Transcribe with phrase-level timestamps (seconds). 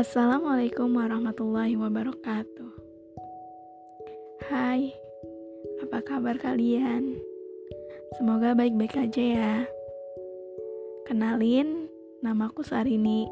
[0.00, 2.72] Assalamualaikum warahmatullahi wabarakatuh.
[4.48, 4.96] Hai,
[5.84, 7.20] apa kabar kalian?
[8.16, 9.56] Semoga baik-baik aja ya.
[11.04, 11.92] Kenalin,
[12.24, 13.28] namaku Sarini.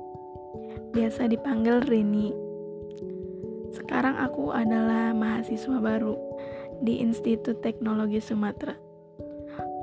[0.92, 2.36] Biasa dipanggil Rini.
[3.72, 6.20] Sekarang aku adalah mahasiswa baru
[6.84, 8.76] di Institut Teknologi Sumatera.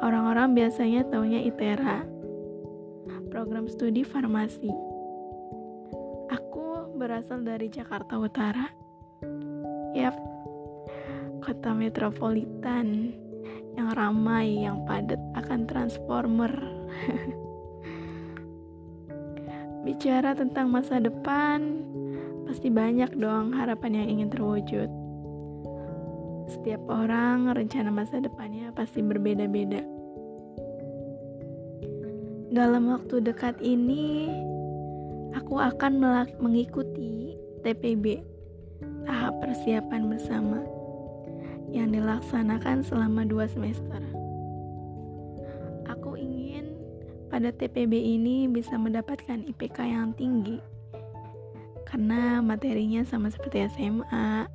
[0.06, 2.06] Orang-orang biasanya taunya ITERA,
[3.34, 4.94] program studi farmasi
[6.96, 8.72] berasal dari Jakarta Utara.
[9.92, 10.16] Yap,
[11.44, 13.12] kota metropolitan
[13.76, 16.52] yang ramai, yang padat akan transformer.
[19.86, 21.84] Bicara tentang masa depan,
[22.48, 24.88] pasti banyak dong harapan yang ingin terwujud.
[26.48, 29.84] Setiap orang rencana masa depannya pasti berbeda-beda.
[32.56, 34.32] Dalam waktu dekat ini,
[35.46, 36.02] aku akan
[36.42, 38.18] mengikuti TPB
[39.06, 40.58] tahap persiapan bersama
[41.70, 44.02] yang dilaksanakan selama dua semester.
[45.86, 46.74] Aku ingin
[47.30, 50.58] pada TPB ini bisa mendapatkan IPK yang tinggi
[51.86, 54.50] karena materinya sama seperti SMA.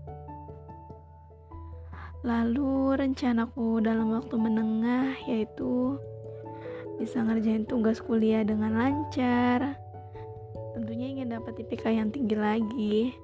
[2.27, 6.03] Lalu rencanaku dalam waktu menengah yaitu
[6.99, 9.79] bisa ngerjain tugas kuliah dengan lancar,
[10.91, 13.15] tentunya ingin dapat IPK yang tinggi lagi.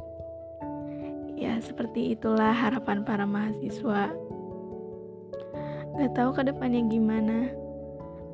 [1.34, 4.14] Ya, seperti itulah harapan para mahasiswa.
[5.98, 7.50] Gak tahu ke depannya gimana.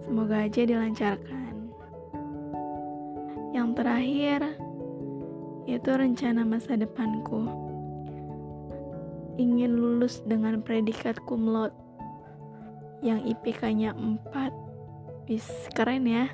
[0.04, 1.72] Semoga aja dilancarkan.
[3.56, 4.40] Yang terakhir,
[5.64, 7.48] yaitu rencana masa depanku.
[9.40, 11.72] Ingin lulus dengan predikat cum laude
[13.00, 15.24] yang IPK-nya 4.
[15.24, 16.28] Bis keren ya.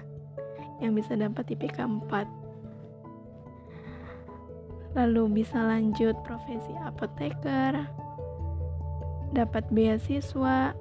[0.82, 1.78] Yang bisa dapat IPK
[2.10, 2.47] 4
[4.96, 7.84] lalu bisa lanjut profesi apoteker,
[9.36, 10.72] dapat beasiswa,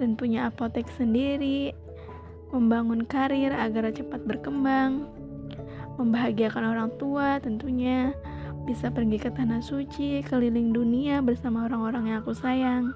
[0.00, 1.70] dan punya apotek sendiri,
[2.50, 5.06] membangun karir agar cepat berkembang,
[5.96, 8.10] membahagiakan orang tua tentunya,
[8.66, 12.94] bisa pergi ke tanah suci, keliling dunia bersama orang-orang yang aku sayang,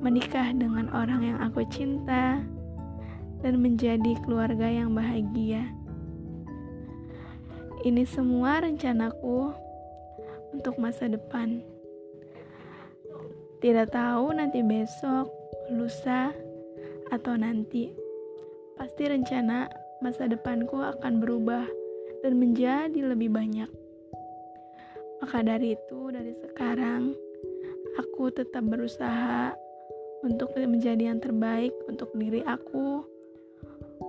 [0.00, 2.40] menikah dengan orang yang aku cinta,
[3.42, 5.66] dan menjadi keluarga yang bahagia.
[7.82, 9.50] Ini semua rencanaku
[10.54, 11.58] untuk masa depan.
[13.58, 15.26] Tidak tahu nanti besok,
[15.74, 16.30] lusa,
[17.10, 17.90] atau nanti.
[18.78, 19.66] Pasti rencana
[19.98, 21.66] masa depanku akan berubah
[22.22, 23.66] dan menjadi lebih banyak.
[25.18, 27.18] Maka dari itu, dari sekarang
[27.98, 29.58] aku tetap berusaha
[30.22, 33.02] untuk menjadi yang terbaik untuk diri aku,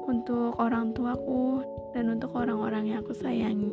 [0.06, 3.72] untuk orang tuaku, dan untuk orang-orang yang aku sayangi.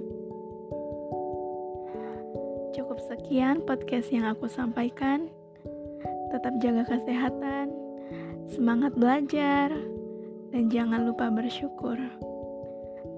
[2.77, 5.27] Cukup sekian podcast yang aku sampaikan.
[6.31, 7.75] Tetap jaga kesehatan,
[8.47, 9.75] semangat belajar,
[10.55, 11.99] dan jangan lupa bersyukur.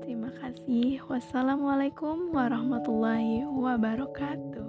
[0.00, 1.04] Terima kasih.
[1.08, 4.61] Wassalamualaikum warahmatullahi wabarakatuh.